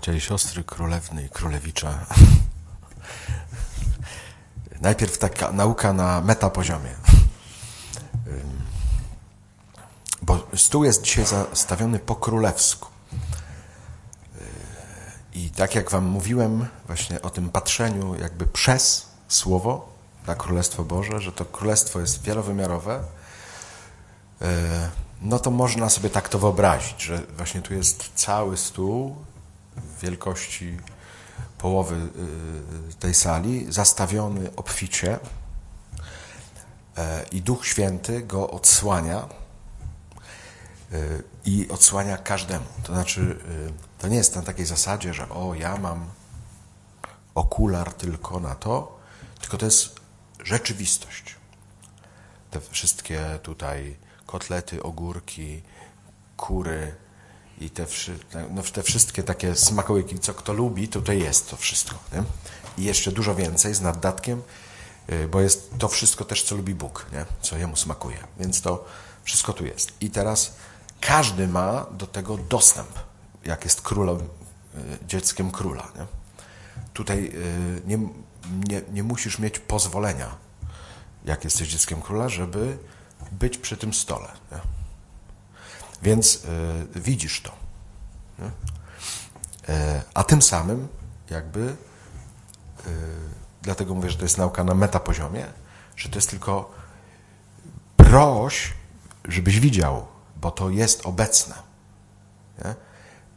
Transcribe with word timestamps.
bracia 0.00 0.12
i 0.12 0.20
siostry, 0.20 0.64
królewny 0.64 1.24
i 1.24 1.28
królewicze. 1.28 1.98
Najpierw 4.80 5.18
taka 5.18 5.52
nauka 5.52 5.92
na 5.92 6.20
metapoziomie. 6.20 6.94
Bo 10.22 10.46
stół 10.56 10.84
jest 10.84 11.02
dzisiaj 11.02 11.26
zastawiony 11.26 11.98
po 11.98 12.14
królewsku. 12.14 12.88
I 15.34 15.50
tak 15.50 15.74
jak 15.74 15.90
Wam 15.90 16.04
mówiłem, 16.04 16.66
właśnie 16.86 17.22
o 17.22 17.30
tym 17.30 17.50
patrzeniu 17.50 18.14
jakby 18.14 18.46
przez 18.46 19.06
Słowo 19.28 19.88
na 20.26 20.34
Królestwo 20.34 20.84
Boże, 20.84 21.20
że 21.20 21.32
to 21.32 21.44
Królestwo 21.44 22.00
jest 22.00 22.22
wielowymiarowe, 22.22 23.02
no 25.22 25.38
to 25.38 25.50
można 25.50 25.88
sobie 25.88 26.10
tak 26.10 26.28
to 26.28 26.38
wyobrazić, 26.38 27.02
że 27.02 27.22
właśnie 27.36 27.62
tu 27.62 27.74
jest 27.74 28.10
cały 28.14 28.56
stół 28.56 29.16
wielkości 30.02 30.76
połowy 31.58 31.96
y, 32.90 32.94
tej 32.94 33.14
sali, 33.14 33.72
zastawiony 33.72 34.56
obficie 34.56 35.18
e, 36.96 37.24
i 37.32 37.42
Duch 37.42 37.66
Święty 37.66 38.22
go 38.22 38.50
odsłania 38.50 39.28
y, 40.92 41.22
i 41.44 41.68
odsłania 41.68 42.16
każdemu. 42.18 42.64
To 42.82 42.92
znaczy, 42.92 43.20
y, 43.20 43.72
to 43.98 44.08
nie 44.08 44.16
jest 44.16 44.36
na 44.36 44.42
takiej 44.42 44.66
zasadzie, 44.66 45.14
że 45.14 45.28
o, 45.28 45.54
ja 45.54 45.76
mam 45.76 46.10
okular 47.34 47.92
tylko 47.92 48.40
na 48.40 48.54
to, 48.54 48.98
tylko 49.40 49.58
to 49.58 49.64
jest 49.66 50.00
rzeczywistość. 50.44 51.36
Te 52.50 52.60
wszystkie 52.60 53.38
tutaj 53.42 53.96
kotlety, 54.26 54.82
ogórki, 54.82 55.62
kury 56.36 56.94
i 57.60 57.70
te, 57.70 57.86
no, 58.50 58.62
te 58.62 58.82
wszystkie 58.82 59.22
takie 59.22 59.54
smakołyki, 59.54 60.18
co 60.18 60.34
kto 60.34 60.52
lubi, 60.52 60.88
tutaj 60.88 61.18
jest 61.18 61.50
to 61.50 61.56
wszystko. 61.56 61.98
Nie? 62.12 62.22
I 62.78 62.86
jeszcze 62.86 63.12
dużo 63.12 63.34
więcej 63.34 63.74
z 63.74 63.80
naddatkiem, 63.80 64.42
y, 65.12 65.28
bo 65.28 65.40
jest 65.40 65.70
to 65.78 65.88
wszystko 65.88 66.24
też, 66.24 66.42
co 66.42 66.54
lubi 66.54 66.74
Bóg, 66.74 67.06
nie? 67.12 67.24
co 67.40 67.56
jemu 67.56 67.76
smakuje. 67.76 68.18
Więc 68.38 68.60
to 68.60 68.84
wszystko 69.24 69.52
tu 69.52 69.66
jest. 69.66 69.92
I 70.00 70.10
teraz 70.10 70.54
każdy 71.00 71.48
ma 71.48 71.86
do 71.90 72.06
tego 72.06 72.36
dostęp, 72.36 72.98
jak 73.44 73.64
jest 73.64 73.82
królem, 73.82 74.18
y, 74.18 75.06
dzieckiem 75.06 75.50
króla. 75.50 75.92
Nie? 75.96 76.06
Tutaj 76.94 77.32
y, 77.34 77.82
nie, 77.86 77.98
nie, 78.68 78.82
nie 78.92 79.02
musisz 79.02 79.38
mieć 79.38 79.58
pozwolenia, 79.58 80.36
jak 81.24 81.44
jesteś 81.44 81.68
dzieckiem 81.68 82.02
króla, 82.02 82.28
żeby 82.28 82.78
być 83.32 83.58
przy 83.58 83.76
tym 83.76 83.94
stole. 83.94 84.28
Nie? 84.52 84.79
Więc 86.02 86.44
y, 86.96 87.00
widzisz 87.00 87.42
to. 87.42 87.52
Y, 88.40 88.52
a 90.14 90.24
tym 90.24 90.42
samym 90.42 90.88
jakby, 91.30 91.60
y, 91.60 91.76
dlatego 93.62 93.94
mówię, 93.94 94.10
że 94.10 94.16
to 94.16 94.24
jest 94.24 94.38
nauka 94.38 94.64
na 94.64 94.74
metapoziomie, 94.74 95.46
że 95.96 96.08
to 96.08 96.18
jest 96.18 96.30
tylko 96.30 96.70
proś, 97.96 98.72
żebyś 99.24 99.60
widział, 99.60 100.06
bo 100.36 100.50
to 100.50 100.70
jest 100.70 101.06
obecne. 101.06 101.54
Nie? 102.64 102.74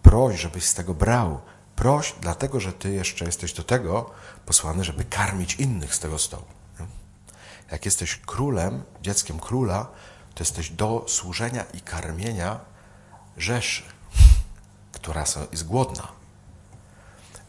Proś, 0.01 0.39
żebyś 0.39 0.65
z 0.65 0.73
tego 0.73 0.93
brał. 0.93 1.41
Proś, 1.75 2.15
dlatego 2.21 2.59
że 2.59 2.73
ty 2.73 2.93
jeszcze 2.93 3.25
jesteś 3.25 3.53
do 3.53 3.63
tego 3.63 4.11
posłany, 4.45 4.83
żeby 4.83 5.03
karmić 5.03 5.55
innych 5.55 5.95
z 5.95 5.99
tego 5.99 6.19
stołu. 6.19 6.45
Jak 7.71 7.85
jesteś 7.85 8.15
królem, 8.25 8.83
dzieckiem 9.01 9.39
króla, 9.39 9.87
to 10.35 10.43
jesteś 10.43 10.69
do 10.69 11.05
służenia 11.07 11.63
i 11.63 11.81
karmienia 11.81 12.59
rzeszy, 13.37 13.83
która 14.91 15.23
jest 15.51 15.67
głodna. 15.67 16.07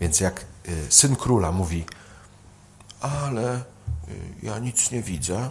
Więc 0.00 0.20
jak 0.20 0.44
y, 0.68 0.92
syn 0.92 1.16
króla 1.16 1.52
mówi, 1.52 1.84
ale 3.00 3.56
y, 3.58 3.62
ja 4.42 4.58
nic 4.58 4.90
nie 4.90 5.02
widzę, 5.02 5.50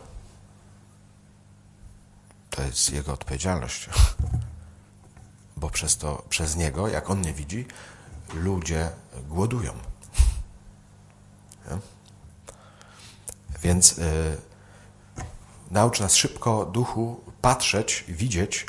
to 2.49 2.61
jest 2.61 2.89
jego 2.89 3.13
odpowiedzialność. 3.13 3.89
Bo 5.57 5.69
przez 5.69 5.97
to, 5.97 6.25
przez 6.29 6.55
niego, 6.55 6.87
jak 6.87 7.09
on 7.09 7.21
nie 7.21 7.33
widzi, 7.33 7.65
ludzie 8.33 8.89
głodują. 9.29 9.73
Więc 13.63 13.97
y, 13.97 14.37
Naucz 15.71 15.99
nas 15.99 16.15
szybko, 16.15 16.65
duchu, 16.65 17.21
patrzeć, 17.41 18.05
widzieć, 18.07 18.65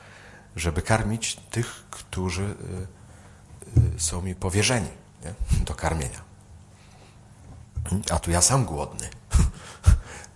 żeby 0.56 0.82
karmić 0.82 1.36
tych, 1.50 1.84
którzy 1.90 2.42
y, 2.42 3.96
y, 3.96 4.00
są 4.00 4.22
mi 4.22 4.34
powierzeni 4.34 4.88
nie? 5.24 5.64
do 5.64 5.74
karmienia. 5.74 6.20
A 8.10 8.18
tu 8.18 8.30
ja 8.30 8.42
sam 8.42 8.64
głodny. 8.64 9.08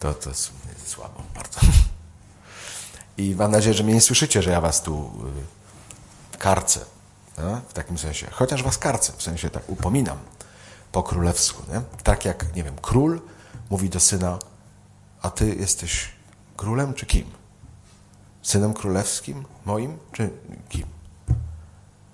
To, 0.01 0.15
to 0.15 0.31
jest 0.31 0.53
słabo 0.87 1.23
bardzo. 1.35 1.61
I 3.19 3.35
mam 3.35 3.51
nadzieję, 3.51 3.75
że 3.75 3.85
mnie 3.85 3.95
nie 3.95 4.01
słyszycie, 4.01 4.43
że 4.43 4.51
ja 4.51 4.61
was 4.61 4.83
tu 4.83 5.13
y, 6.35 6.39
karcę. 6.39 6.81
Nie? 7.39 7.61
W 7.69 7.73
takim 7.73 7.99
sensie. 7.99 8.27
Chociaż 8.31 8.63
was 8.63 8.79
karcę, 8.79 9.13
w 9.17 9.23
sensie 9.23 9.51
tak 9.51 9.63
upominam 9.69 10.19
po 10.93 11.03
królewsku. 11.03 11.63
Nie? 11.73 11.81
Tak 12.03 12.25
jak, 12.25 12.57
nie 12.57 12.65
wiem, 12.65 12.77
król 12.83 13.21
mówi 13.71 13.91
do 13.91 14.01
syna, 14.01 14.39
a 15.23 15.31
ty 15.31 15.55
jesteś 15.55 16.09
królem 16.57 16.95
czy 16.95 17.07
kim? 17.07 17.31
Synem 18.43 18.75
królewskim 18.75 19.45
moim 19.65 19.99
czy 20.13 20.31
kim? 20.69 20.87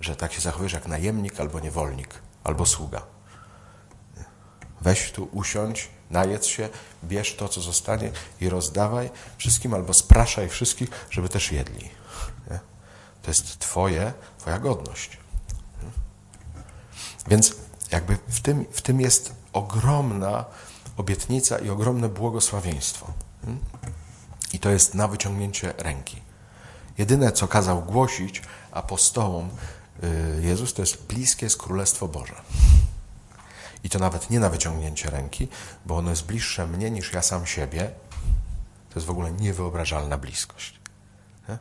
Że 0.01 0.15
tak 0.15 0.33
się 0.33 0.41
zachowujesz 0.41 0.73
jak 0.73 0.87
najemnik 0.87 1.39
albo 1.39 1.59
niewolnik, 1.59 2.21
albo 2.43 2.65
sługa. 2.65 3.01
Weź 4.81 5.11
tu, 5.11 5.29
usiądź, 5.31 5.89
najedz 6.09 6.45
się, 6.45 6.69
bierz 7.03 7.35
to, 7.35 7.49
co 7.49 7.61
zostanie 7.61 8.11
i 8.41 8.49
rozdawaj 8.49 9.09
wszystkim, 9.37 9.73
albo 9.73 9.93
spraszaj 9.93 10.49
wszystkich, 10.49 10.89
żeby 11.09 11.29
też 11.29 11.51
jedli. 11.51 11.89
Nie? 12.51 12.59
To 13.21 13.31
jest 13.31 13.59
twoje, 13.59 14.13
twoja 14.37 14.59
godność. 14.59 15.17
Więc 17.27 17.55
jakby 17.91 18.17
w 18.27 18.41
tym, 18.41 18.65
w 18.71 18.81
tym 18.81 19.01
jest 19.01 19.33
ogromna 19.53 20.45
obietnica 20.97 21.57
i 21.57 21.69
ogromne 21.69 22.09
błogosławieństwo. 22.09 23.13
Hmm? 23.41 23.59
I 24.53 24.59
to 24.59 24.69
jest 24.69 24.93
na 24.93 25.07
wyciągnięcie 25.07 25.73
ręki. 25.77 26.21
Jedyne, 26.97 27.31
co 27.31 27.47
kazał 27.47 27.81
głosić 27.81 28.41
apostołom 28.71 29.49
y, 30.03 30.41
Jezus, 30.41 30.73
to 30.73 30.81
jest 30.81 31.05
bliskie 31.05 31.45
jest 31.45 31.57
Królestwo 31.57 32.07
Boże. 32.07 32.35
I 33.83 33.89
to 33.89 33.99
nawet 33.99 34.29
nie 34.29 34.39
na 34.39 34.49
wyciągnięcie 34.49 35.09
ręki, 35.09 35.47
bo 35.85 35.97
ono 35.97 36.09
jest 36.09 36.25
bliższe 36.25 36.67
mnie 36.67 36.91
niż 36.91 37.13
ja 37.13 37.21
sam 37.21 37.45
siebie. 37.45 37.91
To 38.89 38.99
jest 38.99 39.07
w 39.07 39.09
ogóle 39.09 39.31
niewyobrażalna 39.31 40.17
bliskość. 40.17 40.79
Nie? 41.49 41.57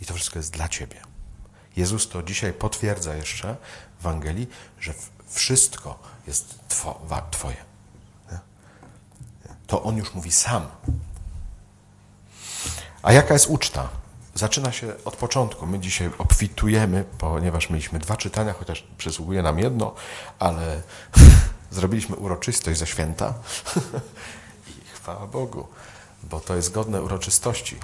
I 0.00 0.06
to 0.06 0.14
wszystko 0.14 0.38
jest 0.38 0.52
dla 0.52 0.68
Ciebie. 0.68 1.00
Jezus 1.76 2.08
to 2.08 2.22
dzisiaj 2.22 2.52
potwierdza 2.52 3.14
jeszcze 3.14 3.56
w 3.98 4.06
Ewangelii, 4.06 4.48
że 4.80 4.94
wszystko 5.26 5.98
jest 6.26 6.58
Twoje 7.30 7.75
to 9.66 9.82
on 9.82 9.96
już 9.96 10.14
mówi 10.14 10.32
sam. 10.32 10.66
A 13.02 13.12
jaka 13.12 13.34
jest 13.34 13.46
uczta? 13.46 13.88
Zaczyna 14.34 14.72
się 14.72 14.92
od 15.04 15.16
początku. 15.16 15.66
My 15.66 15.78
dzisiaj 15.78 16.10
obfitujemy, 16.18 17.04
ponieważ 17.18 17.70
mieliśmy 17.70 17.98
dwa 17.98 18.16
czytania, 18.16 18.52
chociaż 18.52 18.86
przysługuje 18.98 19.42
nam 19.42 19.58
jedno, 19.58 19.94
ale 20.38 20.82
zrobiliśmy 21.70 22.16
uroczystość 22.16 22.78
ze 22.78 22.86
święta. 22.86 23.34
I 24.70 24.88
chwała 24.94 25.26
Bogu, 25.26 25.66
bo 26.22 26.40
to 26.40 26.56
jest 26.56 26.72
godne 26.72 27.02
uroczystości. 27.02 27.76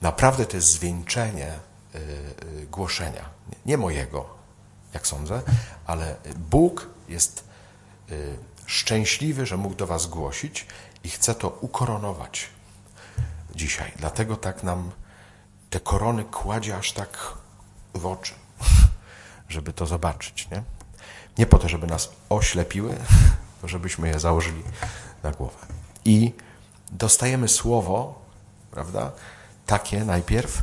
Naprawdę 0.00 0.46
to 0.46 0.56
jest 0.56 0.68
zwieńczenie 0.68 1.52
y, 1.94 1.98
y, 1.98 2.66
głoszenia. 2.66 3.28
Nie 3.66 3.76
mojego, 3.76 4.26
jak 4.94 5.06
sądzę, 5.06 5.42
ale 5.86 6.16
Bóg 6.36 6.88
jest 7.08 7.44
y, 8.10 8.36
szczęśliwy, 8.66 9.46
że 9.46 9.56
mógł 9.56 9.74
do 9.74 9.86
Was 9.86 10.06
głosić 10.06 10.66
i 11.04 11.10
chce 11.10 11.34
to 11.34 11.48
ukoronować 11.48 12.48
dzisiaj. 13.54 13.92
Dlatego 13.96 14.36
tak 14.36 14.62
nam 14.62 14.90
te 15.70 15.80
korony 15.80 16.24
kładzie 16.24 16.76
aż 16.76 16.92
tak 16.92 17.34
w 17.94 18.06
oczy, 18.06 18.34
żeby 19.48 19.72
to 19.72 19.86
zobaczyć. 19.86 20.48
Nie, 20.50 20.62
nie 21.38 21.46
po 21.46 21.58
to, 21.58 21.68
żeby 21.68 21.86
nas 21.86 22.10
oślepiły, 22.28 22.96
żebyśmy 23.64 24.08
je 24.08 24.20
założyli 24.20 24.62
na 25.22 25.30
głowę. 25.30 25.66
I 26.04 26.32
dostajemy 26.92 27.48
słowo, 27.48 28.22
prawda, 28.70 29.12
takie 29.66 30.04
najpierw 30.04 30.62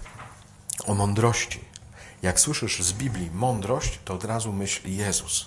o 0.88 0.94
mądrości. 0.94 1.70
Jak 2.22 2.40
słyszysz 2.40 2.84
z 2.84 2.94
Biblii 2.94 3.32
mądrość, 3.32 4.00
to 4.06 4.14
od 4.14 4.24
razu 4.24 4.54
myśl 4.54 4.90
Jezus. 4.90 5.46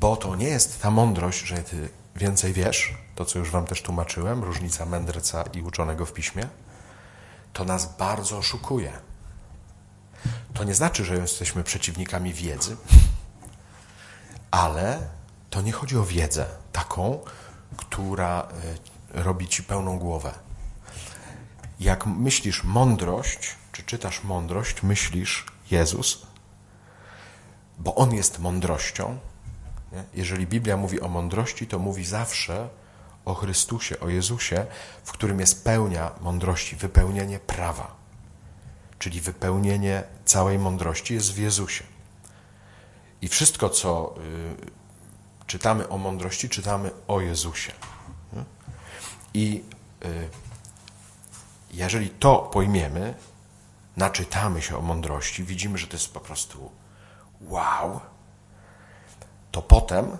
Bo 0.00 0.16
to 0.16 0.36
nie 0.36 0.48
jest 0.48 0.82
ta 0.82 0.90
mądrość, 0.90 1.46
że 1.46 1.56
ty 1.56 1.88
więcej 2.16 2.52
wiesz, 2.52 2.94
to 3.14 3.24
co 3.24 3.38
już 3.38 3.50
wam 3.50 3.66
też 3.66 3.82
tłumaczyłem, 3.82 4.44
różnica 4.44 4.86
mędrca 4.86 5.42
i 5.42 5.62
uczonego 5.62 6.06
w 6.06 6.12
piśmie, 6.12 6.48
to 7.52 7.64
nas 7.64 7.96
bardzo 7.96 8.38
oszukuje. 8.38 8.92
To 10.54 10.64
nie 10.64 10.74
znaczy, 10.74 11.04
że 11.04 11.14
jesteśmy 11.14 11.64
przeciwnikami 11.64 12.32
wiedzy, 12.32 12.76
ale 14.50 15.08
to 15.50 15.62
nie 15.62 15.72
chodzi 15.72 15.96
o 15.96 16.04
wiedzę 16.04 16.46
taką, 16.72 17.20
która 17.76 18.48
y, 19.14 19.22
robi 19.22 19.48
ci 19.48 19.62
pełną 19.62 19.98
głowę. 19.98 20.34
Jak 21.80 22.06
myślisz 22.06 22.64
mądrość, 22.64 23.56
czy 23.72 23.82
czytasz 23.82 24.24
mądrość, 24.24 24.82
myślisz 24.82 25.46
Jezus, 25.70 26.26
bo 27.78 27.94
On 27.94 28.14
jest 28.14 28.38
mądrością. 28.38 29.18
Nie? 29.94 30.04
Jeżeli 30.14 30.46
Biblia 30.46 30.76
mówi 30.76 31.00
o 31.00 31.08
mądrości, 31.08 31.66
to 31.66 31.78
mówi 31.78 32.04
zawsze 32.04 32.68
o 33.24 33.34
Chrystusie, 33.34 34.00
o 34.00 34.08
Jezusie, 34.08 34.66
w 35.04 35.12
którym 35.12 35.40
jest 35.40 35.64
pełnia 35.64 36.10
mądrości, 36.20 36.76
wypełnienie 36.76 37.38
prawa. 37.38 37.94
Czyli 38.98 39.20
wypełnienie 39.20 40.02
całej 40.24 40.58
mądrości 40.58 41.14
jest 41.14 41.32
w 41.32 41.38
Jezusie. 41.38 41.84
I 43.22 43.28
wszystko, 43.28 43.70
co 43.70 44.14
y, 44.18 45.46
czytamy 45.46 45.88
o 45.88 45.98
mądrości, 45.98 46.48
czytamy 46.48 46.90
o 47.08 47.20
Jezusie. 47.20 47.72
I 49.34 49.64
y, 50.04 50.28
jeżeli 51.70 52.10
to 52.10 52.38
pojmiemy, 52.38 53.14
naczytamy 53.96 54.62
się 54.62 54.78
o 54.78 54.82
mądrości, 54.82 55.44
widzimy, 55.44 55.78
że 55.78 55.86
to 55.86 55.96
jest 55.96 56.12
po 56.12 56.20
prostu 56.20 56.70
wow, 57.40 58.00
to 59.54 59.62
potem 59.62 60.18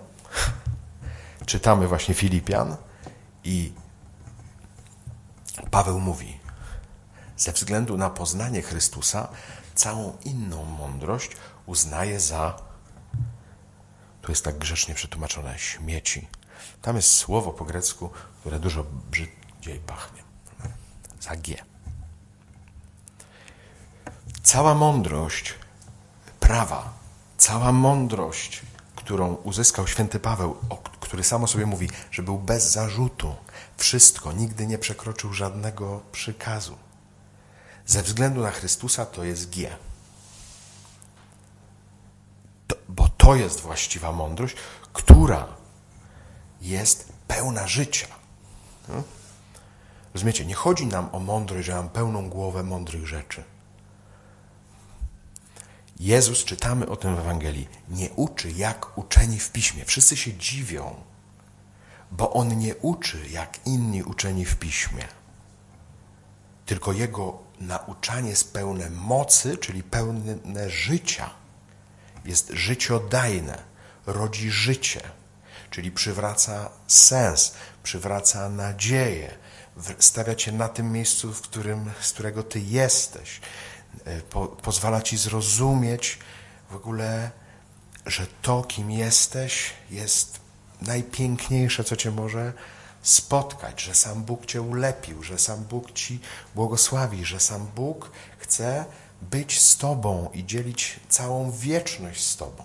czytamy 1.45 1.87
właśnie 1.87 2.13
Filipian 2.13 2.77
i 3.43 3.73
Paweł 5.71 5.99
mówi, 5.99 6.39
ze 7.37 7.51
względu 7.51 7.97
na 7.97 8.09
poznanie 8.09 8.61
Chrystusa, 8.61 9.27
całą 9.75 10.17
inną 10.25 10.65
mądrość 10.65 11.31
uznaje 11.65 12.19
za, 12.19 12.61
tu 14.21 14.31
jest 14.31 14.45
tak 14.45 14.57
grzecznie 14.57 14.95
przetłumaczone, 14.95 15.59
śmieci. 15.59 16.27
Tam 16.81 16.95
jest 16.95 17.11
słowo 17.13 17.51
po 17.51 17.65
grecku, 17.65 18.09
które 18.39 18.59
dużo 18.59 18.85
brzydziej 19.11 19.79
pachnie. 19.85 20.23
Za 21.19 21.35
G. 21.35 21.55
Cała 24.43 24.75
mądrość 24.75 25.53
prawa, 26.39 26.93
cała 27.37 27.71
mądrość, 27.71 28.61
którą 29.05 29.33
uzyskał 29.33 29.87
święty 29.87 30.19
Paweł, 30.19 30.55
który 30.99 31.23
samo 31.23 31.47
sobie 31.47 31.65
mówi, 31.65 31.89
że 32.11 32.23
był 32.23 32.37
bez 32.37 32.71
zarzutu, 32.71 33.35
wszystko, 33.77 34.31
nigdy 34.31 34.67
nie 34.67 34.77
przekroczył 34.77 35.33
żadnego 35.33 36.01
przykazu. 36.11 36.77
Ze 37.85 38.03
względu 38.03 38.41
na 38.41 38.51
Chrystusa 38.51 39.05
to 39.05 39.23
jest 39.23 39.49
G. 39.49 39.69
To, 42.67 42.75
bo 42.89 43.09
to 43.17 43.35
jest 43.35 43.61
właściwa 43.61 44.11
mądrość, 44.11 44.55
która 44.93 45.47
jest 46.61 47.13
pełna 47.27 47.67
życia. 47.67 48.07
Hmm? 48.87 49.03
Rozumiecie, 50.13 50.45
nie 50.45 50.55
chodzi 50.55 50.85
nam 50.85 51.09
o 51.11 51.19
mądrość, 51.19 51.65
że 51.65 51.75
mam 51.75 51.89
pełną 51.89 52.29
głowę 52.29 52.63
mądrych 52.63 53.07
rzeczy. 53.07 53.43
Jezus, 55.99 56.43
czytamy 56.43 56.89
o 56.89 56.95
tym 56.95 57.15
w 57.15 57.19
Ewangelii, 57.19 57.67
nie 57.89 58.09
uczy 58.09 58.51
jak 58.51 58.97
uczeni 58.97 59.39
w 59.39 59.51
piśmie. 59.51 59.85
Wszyscy 59.85 60.17
się 60.17 60.33
dziwią, 60.33 60.95
bo 62.11 62.33
on 62.33 62.59
nie 62.59 62.75
uczy 62.75 63.29
jak 63.29 63.59
inni 63.65 64.03
uczeni 64.03 64.45
w 64.45 64.55
piśmie. 64.55 65.07
Tylko 66.65 66.93
jego 66.93 67.39
nauczanie 67.59 68.29
jest 68.29 68.53
pełne 68.53 68.89
mocy, 68.89 69.57
czyli 69.57 69.83
pełne 69.83 70.69
życia. 70.69 71.29
Jest 72.25 72.49
życiodajne, 72.49 73.63
rodzi 74.05 74.51
życie, 74.51 75.01
czyli 75.69 75.91
przywraca 75.91 76.69
sens, 76.87 77.53
przywraca 77.83 78.49
nadzieję, 78.49 79.37
stawia 79.99 80.35
cię 80.35 80.51
na 80.51 80.69
tym 80.69 80.91
miejscu, 80.91 81.33
w 81.33 81.41
którym, 81.41 81.91
z 82.01 82.13
którego 82.13 82.43
ty 82.43 82.59
jesteś. 82.59 83.41
E, 84.05 84.21
po, 84.21 84.47
pozwala 84.47 85.01
ci 85.01 85.17
zrozumieć 85.17 86.19
w 86.69 86.75
ogóle, 86.75 87.31
że 88.05 88.27
to, 88.41 88.63
kim 88.63 88.91
jesteś, 88.91 89.73
jest 89.91 90.39
najpiękniejsze, 90.81 91.83
co 91.83 91.95
cię 91.95 92.11
może 92.11 92.53
spotkać, 93.01 93.81
że 93.81 93.95
sam 93.95 94.23
Bóg 94.23 94.45
cię 94.45 94.61
ulepił, 94.61 95.23
że 95.23 95.39
sam 95.39 95.63
Bóg 95.63 95.91
ci 95.91 96.19
błogosławi, 96.55 97.25
że 97.25 97.39
sam 97.39 97.67
Bóg 97.75 98.11
chce 98.37 98.85
być 99.21 99.59
z 99.59 99.77
tobą 99.77 100.29
i 100.33 100.45
dzielić 100.45 100.99
całą 101.09 101.51
wieczność 101.51 102.23
z 102.23 102.37
tobą. 102.37 102.63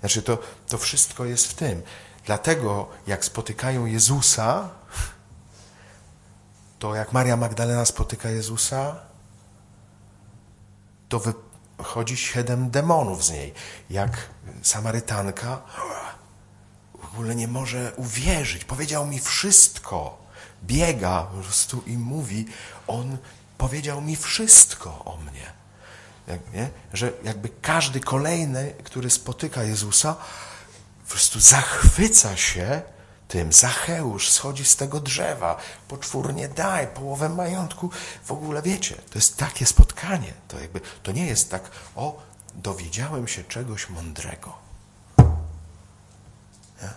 Znaczy, 0.00 0.22
to, 0.22 0.38
to 0.68 0.78
wszystko 0.78 1.24
jest 1.24 1.46
w 1.46 1.54
tym. 1.54 1.82
Dlatego, 2.26 2.88
jak 3.06 3.24
spotykają 3.24 3.86
Jezusa, 3.86 4.70
to 6.78 6.94
jak 6.94 7.12
Maria 7.12 7.36
Magdalena 7.36 7.84
spotyka 7.84 8.30
Jezusa, 8.30 9.07
to 11.08 11.20
wychodzi 11.78 12.16
siedem 12.16 12.70
demonów 12.70 13.24
z 13.24 13.30
niej. 13.30 13.54
Jak 13.90 14.28
Samarytanka 14.62 15.62
w 17.02 17.12
ogóle 17.12 17.34
nie 17.34 17.48
może 17.48 17.92
uwierzyć. 17.96 18.64
Powiedział 18.64 19.06
mi 19.06 19.20
wszystko. 19.20 20.28
Biega 20.64 21.22
po 21.22 21.42
prostu 21.42 21.82
i 21.86 21.98
mówi, 21.98 22.46
on 22.86 23.18
powiedział 23.58 24.00
mi 24.00 24.16
wszystko 24.16 25.04
o 25.04 25.16
mnie. 25.16 25.52
Jak, 26.26 26.52
nie? 26.52 26.70
Że 26.92 27.12
jakby 27.24 27.48
każdy 27.62 28.00
kolejny, 28.00 28.74
który 28.84 29.10
spotyka 29.10 29.62
Jezusa, 29.62 30.16
po 31.04 31.10
prostu 31.10 31.40
zachwyca 31.40 32.36
się 32.36 32.82
tym. 33.28 33.52
Zacheusz 33.52 34.30
schodzi 34.30 34.64
z 34.64 34.76
tego 34.76 35.00
drzewa, 35.00 35.56
poczwórnie 35.88 36.48
daj, 36.48 36.86
połowę 36.86 37.28
majątku. 37.28 37.90
W 38.24 38.32
ogóle 38.32 38.62
wiecie, 38.62 38.94
to 38.94 39.18
jest 39.18 39.36
takie 39.36 39.66
spotkanie. 39.66 40.32
To, 40.48 40.60
jakby, 40.60 40.80
to 41.02 41.12
nie 41.12 41.26
jest 41.26 41.50
tak, 41.50 41.70
o, 41.96 42.22
dowiedziałem 42.54 43.28
się 43.28 43.44
czegoś 43.44 43.90
mądrego. 43.90 44.52
Nie? 46.82 46.90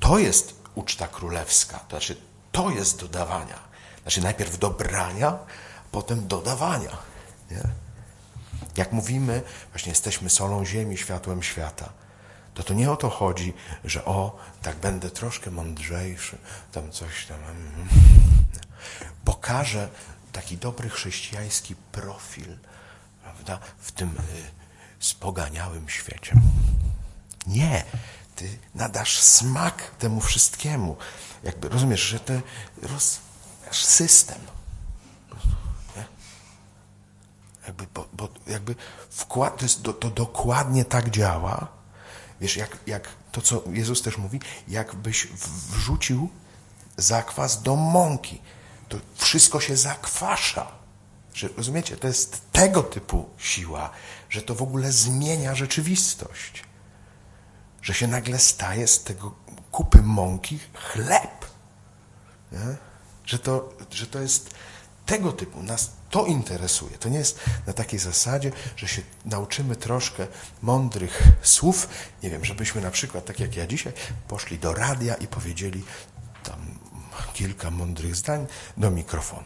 To 0.00 0.18
jest 0.18 0.54
uczta 0.74 1.08
królewska, 1.08 1.78
to 1.78 1.90
znaczy 1.90 2.16
to 2.52 2.70
jest 2.70 3.00
dodawania. 3.00 3.58
Znaczy 4.02 4.20
najpierw 4.20 4.58
dobrania, 4.58 5.38
potem 5.92 6.28
dodawania. 6.28 6.96
Nie? 7.50 7.62
Jak 8.76 8.92
mówimy, 8.92 9.42
właśnie 9.72 9.90
jesteśmy 9.90 10.30
solą 10.30 10.64
ziemi, 10.64 10.98
światłem 10.98 11.42
świata 11.42 11.88
to 12.54 12.62
to 12.62 12.74
nie 12.74 12.90
o 12.90 12.96
to 12.96 13.10
chodzi, 13.10 13.52
że 13.84 14.04
o, 14.04 14.38
tak 14.62 14.76
będę 14.76 15.10
troszkę 15.10 15.50
mądrzejszy, 15.50 16.38
tam 16.72 16.90
coś 16.90 17.26
tam. 17.26 17.38
Mm. 17.40 17.88
Pokażę 19.24 19.88
taki 20.32 20.56
dobry 20.56 20.88
chrześcijański 20.88 21.74
profil 21.92 22.56
prawda, 23.22 23.66
w 23.78 23.92
tym 23.92 24.08
y, 24.08 24.12
spoganiałym 25.00 25.88
świecie. 25.88 26.40
Nie, 27.46 27.84
ty 28.36 28.58
nadasz 28.74 29.18
smak 29.18 29.90
temu 29.98 30.20
wszystkiemu. 30.20 30.96
Jakby 31.42 31.68
rozumiesz, 31.68 32.00
że 32.00 32.20
ty 32.20 32.42
rozwijasz 32.82 33.84
system. 33.84 34.38
Nie? 35.96 36.04
Jakby, 37.66 37.86
bo, 37.94 38.08
bo 38.12 38.28
jakby 38.46 38.74
wkład, 39.10 39.56
to, 39.56 39.64
jest, 39.64 39.82
to, 39.82 39.92
to 39.92 40.10
dokładnie 40.10 40.84
tak 40.84 41.10
działa, 41.10 41.68
Wiesz, 42.40 42.56
jak, 42.56 42.78
jak 42.86 43.08
to, 43.32 43.42
co 43.42 43.62
Jezus 43.72 44.02
też 44.02 44.18
mówi, 44.18 44.40
jakbyś 44.68 45.26
wrzucił 45.70 46.28
zakwas 46.96 47.62
do 47.62 47.76
mąki, 47.76 48.40
to 48.88 48.98
wszystko 49.14 49.60
się 49.60 49.76
zakwasza. 49.76 50.72
Że, 51.34 51.48
rozumiecie? 51.48 51.96
To 51.96 52.08
jest 52.08 52.52
tego 52.52 52.82
typu 52.82 53.28
siła, 53.38 53.90
że 54.28 54.42
to 54.42 54.54
w 54.54 54.62
ogóle 54.62 54.92
zmienia 54.92 55.54
rzeczywistość. 55.54 56.64
Że 57.82 57.94
się 57.94 58.06
nagle 58.06 58.38
staje 58.38 58.86
z 58.86 59.04
tego 59.04 59.34
kupy 59.70 60.02
mąki 60.02 60.58
chleb. 60.74 61.46
Nie? 62.52 62.76
Że, 63.26 63.38
to, 63.38 63.72
że 63.90 64.06
to 64.06 64.20
jest 64.20 64.54
tego 65.06 65.32
typu. 65.32 65.62
Nas 65.62 65.90
to 66.10 66.26
interesuje. 66.26 66.98
To 66.98 67.08
nie 67.08 67.18
jest 67.18 67.40
na 67.66 67.72
takiej 67.72 67.98
zasadzie, 67.98 68.52
że 68.76 68.88
się 68.88 69.02
nauczymy 69.24 69.76
troszkę 69.76 70.26
mądrych 70.62 71.22
słów. 71.42 71.88
Nie 72.22 72.30
wiem, 72.30 72.44
żebyśmy 72.44 72.80
na 72.80 72.90
przykład, 72.90 73.24
tak 73.24 73.40
jak 73.40 73.56
ja 73.56 73.66
dzisiaj, 73.66 73.92
poszli 74.28 74.58
do 74.58 74.74
radia 74.74 75.14
i 75.14 75.26
powiedzieli 75.26 75.84
tam 76.42 76.78
kilka 77.34 77.70
mądrych 77.70 78.16
zdań 78.16 78.46
do 78.76 78.90
mikrofonu. 78.90 79.44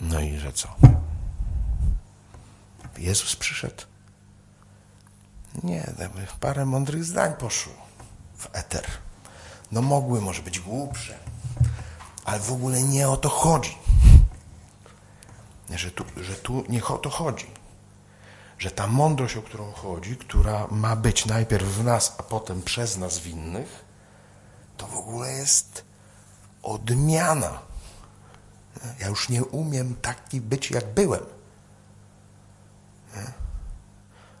No 0.00 0.20
i 0.20 0.38
że 0.38 0.52
co? 0.52 0.68
Jezus 2.98 3.36
przyszedł. 3.36 3.82
Nie, 5.62 5.92
parę 6.40 6.66
mądrych 6.66 7.04
zdań 7.04 7.32
poszło 7.38 7.72
w 8.36 8.48
eter. 8.52 8.86
No 9.72 9.82
mogły 9.82 10.20
może 10.20 10.42
być 10.42 10.60
głupsze, 10.60 11.18
ale 12.24 12.40
w 12.40 12.52
ogóle 12.52 12.82
nie 12.82 13.08
o 13.08 13.16
to 13.16 13.28
chodzi. 13.28 13.78
że 15.70 15.90
tu, 15.90 16.04
że 16.16 16.34
tu 16.34 16.64
nie 16.68 16.84
o 16.84 16.98
to 16.98 17.10
chodzi. 17.10 17.46
Że 18.58 18.70
ta 18.70 18.86
mądrość, 18.86 19.36
o 19.36 19.42
którą 19.42 19.72
chodzi, 19.72 20.16
która 20.16 20.66
ma 20.70 20.96
być 20.96 21.26
najpierw 21.26 21.68
w 21.68 21.84
nas, 21.84 22.14
a 22.18 22.22
potem 22.22 22.62
przez 22.62 22.96
nas 22.96 23.18
w 23.18 23.26
innych, 23.26 23.84
to 24.76 24.86
w 24.86 24.96
ogóle 24.96 25.32
jest 25.32 25.84
odmiana. 26.62 27.58
Ja 29.00 29.08
już 29.08 29.28
nie 29.28 29.44
umiem 29.44 29.96
taki 29.96 30.40
być, 30.40 30.70
jak 30.70 30.94
byłem. 30.94 31.22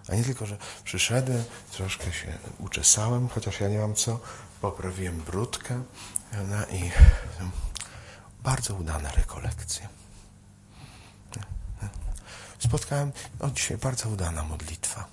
A 0.08 0.14
nie 0.14 0.24
tylko, 0.24 0.46
że 0.46 0.56
przyszedłem, 0.84 1.44
troszkę 1.72 2.12
się 2.12 2.38
uczesałem, 2.58 3.28
chociaż 3.28 3.60
ja 3.60 3.68
nie 3.68 3.78
mam 3.78 3.94
co, 3.94 4.20
poprawiłem 4.60 5.20
brudkę 5.20 5.82
no 6.32 6.66
i 6.66 6.90
bardzo 8.42 8.74
udane 8.74 9.10
rekolekcje. 9.10 9.88
Spotkałem, 12.58 13.12
no 13.40 13.50
dzisiaj 13.50 13.78
bardzo 13.78 14.08
udana 14.08 14.42
modlitwa. 14.42 15.04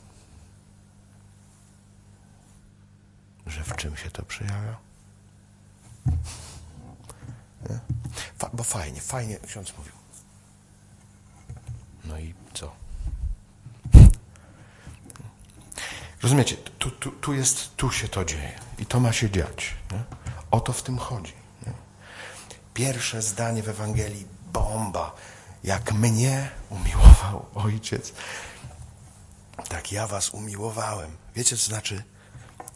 Że 3.45 3.63
w 3.63 3.75
czym 3.75 3.98
się 3.98 4.12
to 4.12 4.24
przejawia? 4.24 4.77
Fa 8.39 8.50
bo 8.53 8.63
fajnie, 8.63 9.01
fajnie 9.01 9.39
ksiądz 9.39 9.74
mówił. 9.77 9.93
No 12.05 12.19
i 12.19 12.33
co? 12.53 12.71
Rozumiecie, 16.21 16.57
tu, 16.57 16.91
tu, 16.91 17.12
tu, 17.12 17.33
jest, 17.33 17.75
tu 17.75 17.91
się 17.91 18.07
to 18.07 18.25
dzieje 18.25 18.59
i 18.77 18.86
to 18.86 19.00
ma 19.00 19.13
się 19.13 19.29
dziać. 19.29 19.75
Nie? 19.91 20.03
O 20.51 20.59
to 20.59 20.74
w 20.74 20.83
tym 20.83 20.98
chodzi. 20.98 21.38
Pierwsze 22.79 23.21
zdanie 23.21 23.63
w 23.63 23.69
Ewangelii, 23.69 24.27
bomba. 24.53 25.15
Jak 25.63 25.93
mnie 25.93 26.50
umiłował 26.69 27.45
Ojciec, 27.55 28.13
tak 29.69 29.91
ja 29.91 30.07
was 30.07 30.29
umiłowałem. 30.29 31.17
Wiecie, 31.36 31.57
co 31.57 31.65
znaczy? 31.65 32.03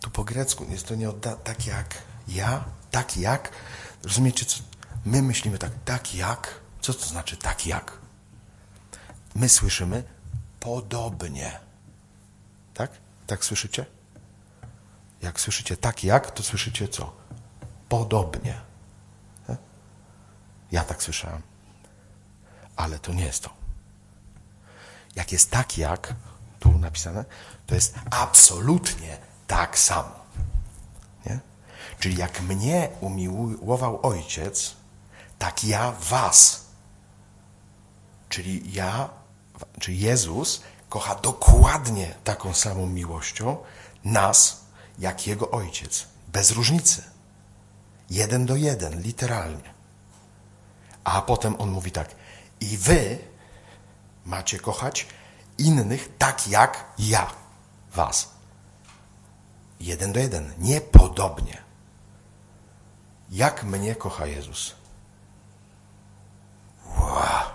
Tu 0.02 0.10
po 0.10 0.24
grecku 0.24 0.66
jest 0.70 0.88
to 0.88 0.96
nie 0.96 1.10
odda, 1.10 1.36
tak 1.36 1.68
jak 1.68 2.02
ja, 2.28 2.64
tak 2.92 3.18
jak. 3.18 3.52
Rozumiecie, 4.04 4.46
co? 4.46 4.60
My 5.06 5.22
myślimy 5.22 5.58
tak, 5.58 5.72
tak 5.86 6.16
jak. 6.16 6.60
Co 6.82 6.94
to 6.94 7.06
znaczy 7.06 7.38
tak 7.38 7.68
jak? 7.68 7.98
My 9.36 9.50
słyszymy 9.50 10.04
podobnie. 10.60 11.60
Tak? 12.74 12.92
Tak 13.28 13.46
słyszycie? 13.46 13.86
Jak 15.22 15.40
słyszycie 15.40 15.78
tak 15.78 16.04
jak, 16.04 16.32
to 16.32 16.44
słyszycie 16.44 16.88
co? 16.88 17.14
Podobnie. 17.90 18.73
Ja 20.74 20.84
tak 20.84 21.04
słyszałem. 21.04 21.42
Ale 22.76 23.00
to 23.00 23.14
nie 23.14 23.26
jest 23.26 23.44
to. 23.44 23.50
Jak 25.16 25.32
jest 25.32 25.52
tak 25.52 25.78
jak, 25.78 26.14
tu 26.60 26.72
napisane, 26.78 27.26
to 27.66 27.76
jest 27.76 27.96
absolutnie 28.12 29.18
tak 29.48 29.80
samo. 29.80 30.16
Nie? 31.26 31.40
Czyli 32.00 32.18
jak 32.18 32.42
mnie 32.42 32.90
umiłował 33.02 34.00
Ojciec, 34.06 34.76
tak 35.40 35.64
ja 35.64 35.92
was. 35.92 36.66
Czyli 38.30 38.74
ja, 38.74 39.10
czy 39.80 39.94
Jezus 39.94 40.62
kocha 40.90 41.16
dokładnie 41.16 42.16
taką 42.24 42.54
samą 42.54 42.88
miłością 42.88 43.58
nas, 44.04 44.62
jak 45.00 45.28
Jego 45.28 45.52
Ojciec. 45.52 46.08
Bez 46.28 46.52
różnicy. 46.52 47.04
Jeden 48.10 48.46
do 48.46 48.56
jeden, 48.56 49.02
literalnie. 49.02 49.74
A 51.04 51.22
potem 51.22 51.56
on 51.62 51.72
mówi 51.72 51.92
tak, 51.92 52.16
i 52.60 52.78
wy 52.78 53.18
macie 54.26 54.60
kochać 54.60 55.08
innych 55.58 56.18
tak 56.18 56.48
jak 56.48 56.86
ja 57.00 57.32
was. 57.96 58.34
Jeden 59.80 60.14
do 60.14 60.20
jeden, 60.20 60.54
niepodobnie. 60.58 61.64
Jak 63.30 63.64
mnie 63.64 63.96
kocha 63.96 64.26
Jezus. 64.26 64.76
Wow. 66.86 67.54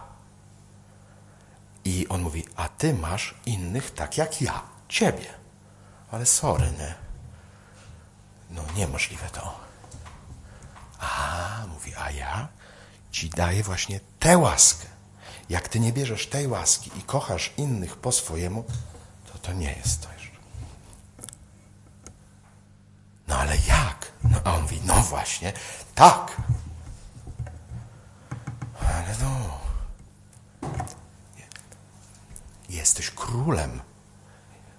I 1.85 2.09
on 2.09 2.23
mówi, 2.23 2.45
a 2.57 2.69
ty 2.69 2.95
masz 2.95 3.35
innych 3.47 3.95
tak 3.95 4.19
jak 4.19 4.43
ja, 4.43 4.63
ciebie. 4.89 5.35
Ale 6.11 6.27
sorry, 6.27 6.73
nie? 6.73 6.95
No 8.51 8.63
niemożliwe 8.77 9.31
to. 9.31 9.61
A, 11.01 11.67
mówi, 11.67 11.95
a 11.95 12.11
ja 12.11 12.49
ci 13.11 13.31
daję 13.31 13.63
właśnie 13.63 14.01
tę 14.19 14.39
łaskę. 14.39 14.87
Jak 15.49 15.69
ty 15.69 15.81
nie 15.81 15.93
bierzesz 15.93 16.27
tej 16.27 16.47
łaski 16.47 16.91
i 16.99 17.03
kochasz 17.03 17.53
innych 17.57 17.97
po 17.97 18.13
swojemu, 18.13 18.65
to 19.33 19.39
to 19.39 19.53
nie 19.53 19.73
jest 19.73 20.03
to 20.03 20.13
jeszcze. 20.13 20.39
No 23.29 23.39
ale 23.39 23.57
jak? 23.57 24.13
No 24.25 24.41
a 24.45 24.55
on 24.55 24.63
mówi, 24.63 24.81
no 24.85 24.95
właśnie, 24.95 25.53
tak. 25.95 26.43
Ale 28.81 29.15
no, 29.23 29.59
jesteś 32.69 33.11
królem. 33.11 33.81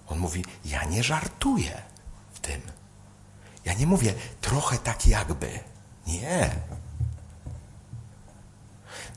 On 0.06 0.18
mówi, 0.18 0.44
ja 0.64 0.84
nie 0.84 1.02
żartuję 1.02 1.82
w 2.32 2.40
tym. 2.40 2.60
Ja 3.64 3.74
nie 3.74 3.86
mówię 3.86 4.14
trochę 4.40 4.78
tak 4.78 5.06
jakby. 5.06 5.60
Nie. 6.06 6.50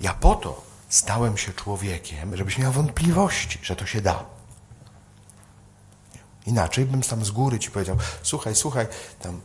Ja 0.04 0.14
po 0.14 0.36
to 0.36 0.64
stałem 0.90 1.38
się 1.38 1.54
człowiekiem, 1.54 2.38
żebyś 2.38 2.58
miał 2.58 2.72
wątpliwości, 2.72 3.60
że 3.62 3.76
to 3.76 3.86
się 3.86 4.02
da. 4.02 4.26
Inaczej 6.46 6.86
bym 6.86 7.02
tam 7.02 7.26
z 7.26 7.32
góry 7.32 7.60
ci 7.60 7.72
powiedział, 7.72 7.98
słuchaj, 8.24 8.56
słuchaj, 8.56 8.88
tam, 9.20 9.42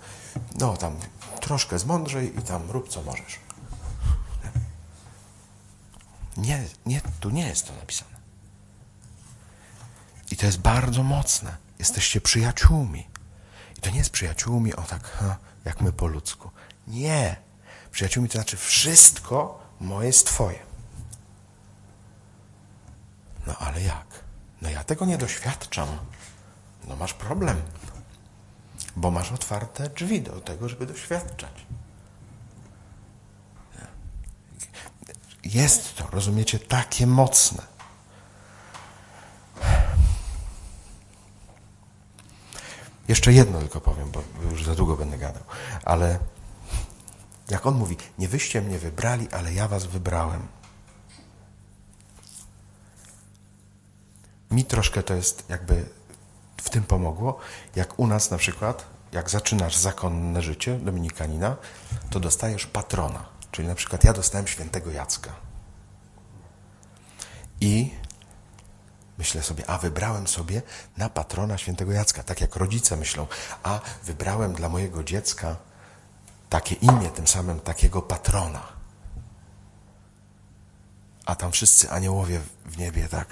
no 0.55 0.77
tam 0.77 0.97
troszkę 1.41 1.79
zmądrzej 1.79 2.39
i 2.39 2.43
tam 2.43 2.71
rób 2.71 2.89
co 2.89 3.03
możesz. 3.03 3.41
Nie, 6.37 6.65
nie, 6.87 7.01
tu 7.21 7.31
nie 7.31 7.49
jest 7.49 7.67
to 7.67 7.73
napisane. 7.73 8.19
I 10.31 10.37
to 10.37 10.47
jest 10.47 10.59
bardzo 10.59 11.03
mocne. 11.03 11.57
Jesteście 11.79 12.21
przyjaciółmi. 12.21 13.07
I 13.77 13.81
to 13.81 13.91
nie 13.91 13.99
jest 13.99 14.11
przyjaciółmi, 14.11 14.75
o 14.75 14.83
tak, 14.83 15.11
ha, 15.11 15.37
jak 15.65 15.81
my 15.81 15.93
po 15.93 16.07
ludzku. 16.07 16.51
Nie. 16.87 17.37
Przyjaciółmi 17.91 18.29
to 18.29 18.33
znaczy 18.33 18.57
wszystko 18.57 19.68
moje 19.81 20.07
jest 20.07 20.27
Twoje. 20.27 20.59
No 23.47 23.57
ale 23.59 23.83
jak? 23.83 24.07
No 24.63 24.71
ja 24.71 24.85
tego 24.85 25.07
nie 25.07 25.19
doświadczam. 25.19 25.89
No 26.89 26.97
masz 26.97 27.15
problem. 27.15 27.63
Bo 28.97 29.11
masz 29.11 29.33
otwarte 29.33 29.91
drzwi 29.91 30.23
do 30.23 30.41
tego, 30.41 30.69
żeby 30.69 30.87
doświadczać. 30.87 31.67
Jest 35.45 35.97
to, 35.97 36.07
rozumiecie, 36.11 36.59
takie 36.59 37.07
mocne. 37.07 37.63
Jeszcze 43.09 43.33
jedno 43.33 43.59
tylko 43.59 43.81
powiem, 43.81 44.11
bo 44.11 44.23
już 44.51 44.65
za 44.65 44.75
długo 44.75 44.97
będę 44.97 45.19
gadał. 45.19 45.43
Ale 45.85 46.19
jak 47.51 47.67
on 47.67 47.75
mówi, 47.75 47.97
nie 48.19 48.29
wyście 48.29 48.63
mnie 48.63 48.79
wybrali, 48.79 49.29
ale 49.31 49.53
ja 49.53 49.69
was 49.69 49.87
wybrałem. 49.87 50.49
Mi 54.51 54.65
troszkę 54.65 55.03
to 55.03 55.15
jest 55.15 55.45
jakby 55.49 55.89
w 56.57 56.71
tym 56.71 56.83
pomogło. 56.83 57.39
Jak 57.77 57.99
u 57.99 58.07
nas 58.07 58.31
na 58.31 58.39
przykład, 58.39 58.85
jak 59.13 59.31
zaczynasz 59.31 59.77
zakonne 59.77 60.43
życie 60.43 60.79
dominikanina, 60.79 61.57
to 62.11 62.21
dostajesz 62.21 62.67
patrona. 62.67 63.25
Czyli 63.51 63.69
na 63.69 63.75
przykład 63.75 64.05
ja 64.05 64.13
dostałem 64.13 64.47
świętego 64.47 64.91
Jacka. 64.91 65.33
I 67.61 67.91
myślę 69.19 69.43
sobie, 69.43 69.71
a 69.71 69.79
wybrałem 69.79 70.29
sobie 70.29 70.63
na 70.97 71.09
patrona 71.09 71.59
świętego 71.59 71.93
Jacka, 71.93 72.23
tak 72.23 72.41
jak 72.41 72.57
rodzice 72.57 72.97
myślą, 72.97 73.27
a 73.63 73.81
wybrałem 74.05 74.53
dla 74.53 74.69
mojego 74.69 75.05
dziecka 75.05 75.57
takie 76.49 76.75
imię, 76.75 77.11
tym 77.11 77.27
samym 77.27 77.61
takiego 77.61 78.03
patrona. 78.03 78.63
A 81.27 81.35
tam 81.35 81.53
wszyscy 81.53 81.91
aniołowie 81.91 82.41
w 82.65 82.79
niebie 82.79 83.09
tak. 83.09 83.29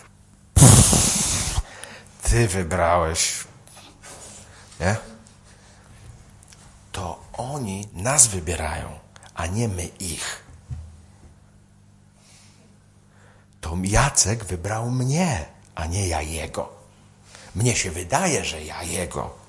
Ty 2.23 2.49
wybrałeś. 2.49 3.44
Nie? 4.80 4.96
To 6.92 7.20
oni 7.32 7.88
nas 7.92 8.26
wybierają, 8.26 8.99
a 9.35 9.46
nie 9.46 9.68
my 9.68 9.87
ich. 9.87 10.44
To 13.61 13.76
Jacek 13.82 14.44
wybrał 14.44 14.90
mnie, 14.90 15.44
a 15.75 15.87
nie 15.87 16.08
ja 16.08 16.23
jego. 16.23 16.68
Mnie 17.54 17.76
się 17.76 17.90
wydaje, 17.90 18.44
że 18.44 18.64
ja 18.64 18.82
jego. 18.82 19.45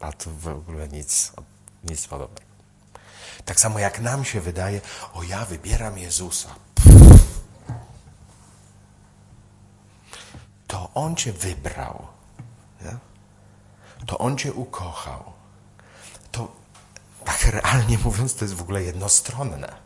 A 0.00 0.12
tu 0.12 0.30
w 0.30 0.48
ogóle 0.48 0.88
nic, 0.88 1.32
nic 1.84 2.06
podobnego. 2.06 2.48
Tak 3.44 3.60
samo 3.60 3.78
jak 3.78 4.00
nam 4.00 4.24
się 4.24 4.40
wydaje, 4.40 4.80
o 5.14 5.22
ja 5.22 5.44
wybieram 5.44 5.98
Jezusa. 5.98 6.54
To 10.66 10.90
On 10.94 11.16
cię 11.16 11.32
wybrał. 11.32 12.06
Nie? 12.84 12.96
To 14.06 14.18
On 14.18 14.38
cię 14.38 14.52
ukochał. 14.52 15.32
To 16.32 16.52
tak 17.24 17.44
realnie 17.44 17.98
mówiąc, 17.98 18.34
to 18.34 18.44
jest 18.44 18.54
w 18.54 18.62
ogóle 18.62 18.82
jednostronne. 18.82 19.76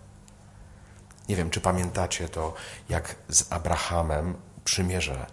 Nie 1.28 1.36
wiem, 1.36 1.50
czy 1.50 1.60
pamiętacie 1.60 2.28
to, 2.28 2.54
jak 2.88 3.14
z 3.28 3.52
Abrahamem 3.52 4.36
przymierze 4.64 5.26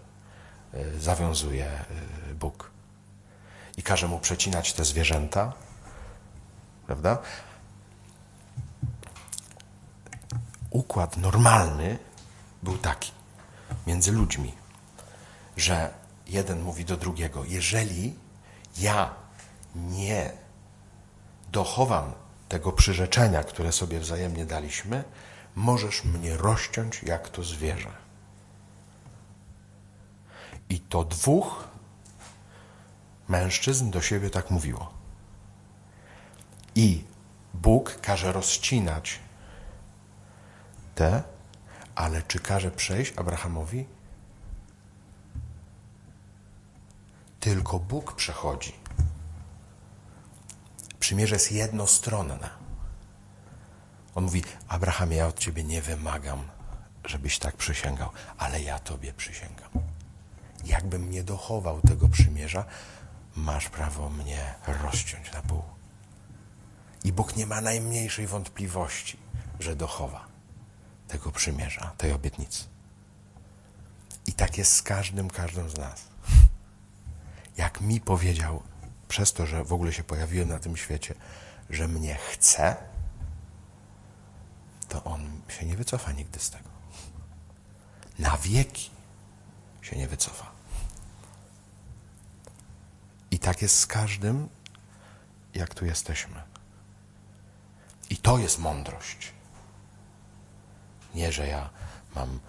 y, 0.74 1.00
zawiązuje 1.00 1.86
y, 2.32 2.36
Bóg 2.36 2.72
i 3.80 3.84
każe 3.84 4.08
mu 4.08 4.20
przecinać 4.20 4.74
te 4.74 4.86
zwierzęta, 4.86 5.54
prawda? 6.88 7.18
Układ 10.70 11.18
normalny 11.18 11.98
był 12.64 12.78
taki 12.78 13.12
między 13.88 14.12
ludźmi, 14.12 14.54
że 15.58 15.94
jeden 16.28 16.62
mówi 16.62 16.86
do 16.86 16.98
drugiego: 16.98 17.46
Jeżeli 17.46 18.16
ja 18.78 19.14
nie 19.76 20.32
dochowam 21.52 22.14
tego 22.50 22.72
przyrzeczenia, 22.72 23.44
które 23.44 23.72
sobie 23.72 24.00
wzajemnie 24.00 24.46
daliśmy, 24.46 25.04
możesz 25.56 26.04
mnie 26.04 26.38
rozciąć 26.38 27.04
jak 27.04 27.30
to 27.30 27.44
zwierzę. 27.44 27.92
I 30.70 30.80
to 30.80 31.04
dwóch 31.04 31.69
mężczyzn 33.30 33.90
do 33.92 34.02
siebie 34.02 34.30
tak 34.30 34.52
mówiło. 34.52 34.94
I 36.76 37.04
Bóg 37.54 38.00
każe 38.02 38.32
rozcinać 38.32 39.20
te, 40.96 41.24
ale 41.96 42.22
czy 42.24 42.40
każe 42.40 42.72
przejść 42.72 43.18
Abrahamowi? 43.18 43.86
Tylko 47.40 47.80
Bóg 47.80 48.16
przechodzi. 48.16 48.74
Przymierze 51.00 51.36
jest 51.36 51.52
jednostronne. 51.52 52.50
On 54.16 54.24
mówi: 54.24 54.44
Abrahamie, 54.68 55.18
ja 55.18 55.28
od 55.28 55.40
ciebie 55.40 55.64
nie 55.64 55.82
wymagam, 55.82 56.44
żebyś 57.06 57.40
tak 57.40 57.58
przysięgał, 57.58 58.10
ale 58.38 58.62
ja 58.62 58.80
tobie 58.80 59.14
przysięgam. 59.14 59.70
Jakbym 60.66 61.12
nie 61.12 61.24
dochował 61.24 61.82
tego 61.82 62.08
przymierza, 62.08 62.66
masz 63.40 63.70
prawo 63.70 64.10
mnie 64.10 64.56
rozciąć 64.68 65.32
na 65.32 65.42
pół. 65.42 65.64
I 67.04 67.12
Bóg 67.12 67.36
nie 67.36 67.46
ma 67.46 67.62
najmniejszej 67.62 68.28
wątpliwości, 68.28 69.18
że 69.60 69.76
dochowa 69.76 70.28
tego 71.08 71.32
przymierza, 71.32 71.92
tej 71.98 72.12
obietnicy. 72.12 72.64
I 74.28 74.34
tak 74.34 74.58
jest 74.58 74.74
z 74.74 74.82
każdym, 74.82 75.30
każdym 75.30 75.70
z 75.70 75.78
nas. 75.78 76.04
Jak 77.58 77.82
mi 77.82 78.02
powiedział, 78.02 78.64
przez 79.08 79.34
to, 79.34 79.46
że 79.46 79.64
w 79.64 79.74
ogóle 79.74 79.94
się 79.94 80.04
pojawiłem 80.04 80.50
na 80.50 80.60
tym 80.60 80.78
świecie, 80.78 81.16
że 81.70 81.88
mnie 81.88 82.16
chce, 82.16 82.76
to 84.88 85.04
on 85.04 85.42
się 85.48 85.66
nie 85.66 85.78
wycofa 85.78 86.12
nigdy 86.12 86.40
z 86.40 86.50
tego. 86.50 86.70
Na 88.20 88.38
wieki 88.38 88.90
się 89.82 89.96
nie 89.96 90.08
wycofa. 90.08 90.59
I 93.40 93.42
tak 93.42 93.62
jest 93.62 93.80
z 93.80 93.88
każdym, 93.88 94.50
jak 95.54 95.74
tu 95.74 95.86
jesteśmy. 95.86 96.42
I 98.10 98.18
to 98.18 98.38
jest 98.38 98.60
mądrość. 98.60 99.34
Nie, 101.16 101.32
że 101.32 101.48
ja 101.48 101.70
mam 102.16 102.40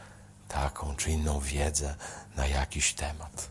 taką 0.48 0.96
czy 0.96 1.10
inną 1.10 1.40
wiedzę 1.40 1.94
na 2.36 2.46
jakiś 2.46 2.94
temat. 2.94 3.48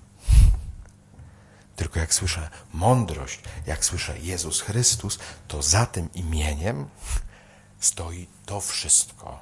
Tylko 1.76 2.00
jak 2.00 2.14
słyszę 2.14 2.50
mądrość, 2.74 3.40
jak 3.66 3.86
słyszę 3.86 4.20
Jezus 4.20 4.62
Chrystus, 4.62 5.20
to 5.48 5.62
za 5.62 5.86
tym 5.86 6.14
imieniem 6.14 6.90
stoi 7.80 8.28
to 8.46 8.62
wszystko. 8.62 9.40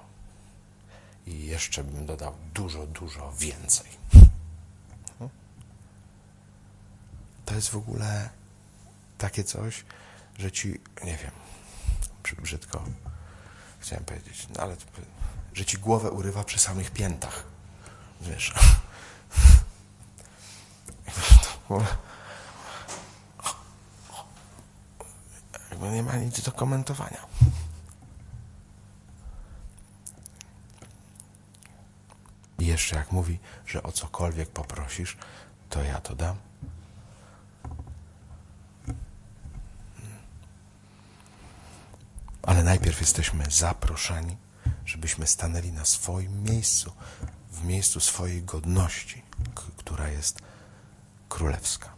I 1.27 1.45
jeszcze 1.45 1.83
bym 1.83 2.05
dodał 2.05 2.35
dużo, 2.53 2.87
dużo 2.87 3.33
więcej. 3.33 3.96
To 7.47 7.55
jest 7.55 7.69
w 7.69 7.75
ogóle 7.75 8.29
takie 9.17 9.43
coś, 9.43 9.85
że 10.39 10.51
ci, 10.51 10.81
nie 11.03 11.17
wiem, 11.17 11.31
brzydko 12.41 12.83
chciałem 13.79 14.05
powiedzieć, 14.05 14.47
no 14.55 14.63
ale 14.63 14.75
że 15.53 15.65
ci 15.65 15.77
głowę 15.77 16.11
urywa 16.11 16.43
przy 16.43 16.59
samych 16.59 16.91
piętach. 16.91 17.43
Wiesz. 18.21 18.53
Jakby 25.69 25.89
nie 25.89 26.03
ma 26.03 26.15
nic 26.15 26.41
do 26.41 26.51
komentowania. 26.51 27.27
I 32.59 32.65
jeszcze 32.65 32.95
jak 32.95 33.11
mówi, 33.11 33.39
że 33.65 33.83
o 33.83 33.91
cokolwiek 33.91 34.49
poprosisz, 34.49 35.17
to 35.69 35.83
ja 35.83 36.01
to 36.01 36.15
dam. 36.15 36.37
Ale 42.47 42.63
najpierw 42.97 43.17
jesteśmy 43.17 43.45
zaproszeni, 43.51 44.37
żebyśmy 44.85 45.27
stanęli 45.27 45.71
na 45.71 45.85
swoim 45.85 46.43
miejscu, 46.43 46.91
w 47.51 47.63
miejscu 47.63 47.99
swojej 47.99 48.43
godności, 48.43 49.21
która 49.77 50.07
jest 50.07 50.39
królewska. 51.29 51.93